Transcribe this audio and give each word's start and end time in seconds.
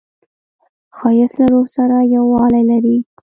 ښایست 0.97 1.35
له 1.39 1.45
روح 1.51 1.67
سره 1.75 1.97
یووالی 2.15 2.63
لري 2.71 2.97